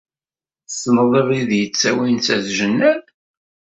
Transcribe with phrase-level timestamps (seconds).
[0.67, 3.03] Tessneḍ abrid yettawin s at Jennad?